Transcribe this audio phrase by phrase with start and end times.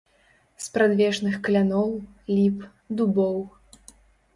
[0.65, 1.95] Спрадвечных кляноў,
[2.35, 2.59] ліп,
[2.99, 3.41] дубоў.